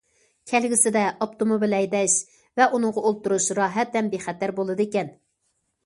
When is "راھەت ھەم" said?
3.63-4.13